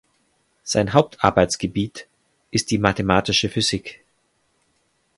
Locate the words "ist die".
2.49-2.79